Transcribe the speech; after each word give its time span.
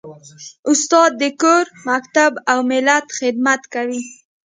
استاد 0.69 1.11
د 1.21 1.23
کور، 1.41 1.65
مکتب 1.89 2.31
او 2.51 2.59
ملت 2.71 3.05
خدمت 3.19 3.61
کوي. 3.73 4.01